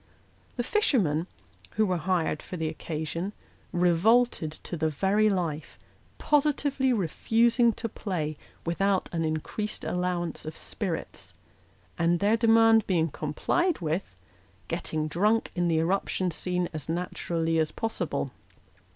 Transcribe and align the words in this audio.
The 0.55 0.63
fishermen, 0.63 1.27
who 1.73 1.85
were 1.85 1.97
hired 1.99 2.41
for 2.41 2.57
the 2.57 2.67
occasion, 2.69 3.33
revolted 3.71 4.51
to 4.63 4.75
the 4.75 4.89
very 4.89 5.29
life, 5.29 5.77
positively 6.17 6.91
re 6.91 7.05
fusing 7.07 7.71
to 7.75 7.87
play 7.87 8.35
without 8.65 9.09
an 9.13 9.23
increased 9.23 9.83
allowance 9.83 10.43
of 10.43 10.57
spirits; 10.57 11.35
and, 11.99 12.19
their 12.19 12.35
demand 12.35 12.87
being 12.87 13.09
complied 13.09 13.77
with, 13.77 14.15
getting 14.67 15.07
drunk 15.07 15.51
in 15.53 15.67
the 15.67 15.77
eruption 15.77 16.31
scene 16.31 16.67
as 16.73 16.89
naturally 16.89 17.59
as 17.59 17.71
possible. 17.71 18.31